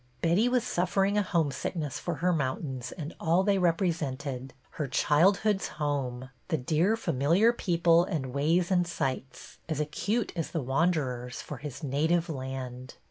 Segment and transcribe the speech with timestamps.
[0.23, 5.67] Betty was suffering a homesickness for her mountains and all they represented, her child hood's
[5.67, 11.57] home, the dear familiar people and ways and sights, as acute as the wanderer's for
[11.57, 12.95] his na tive land.